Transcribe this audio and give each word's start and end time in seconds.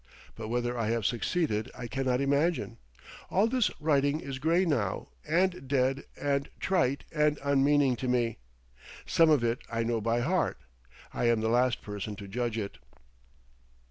But 0.33 0.47
whether 0.47 0.75
I 0.75 0.87
have 0.87 1.05
succeeded 1.05 1.69
I 1.77 1.85
cannot 1.85 2.21
imagine. 2.21 2.79
All 3.29 3.45
this 3.45 3.69
writing 3.79 4.19
is 4.19 4.39
grey 4.39 4.65
now 4.65 5.09
and 5.27 5.67
dead 5.67 6.05
and 6.19 6.49
trite 6.59 7.03
and 7.11 7.37
unmeaning 7.43 7.95
to 7.97 8.07
me; 8.07 8.39
some 9.05 9.29
of 9.29 9.43
it 9.43 9.59
I 9.71 9.83
know 9.83 10.01
by 10.01 10.21
heart. 10.21 10.57
I 11.13 11.25
am 11.25 11.41
the 11.41 11.49
last 11.49 11.83
person 11.83 12.15
to 12.15 12.27
judge 12.27 12.57
it. 12.57 12.79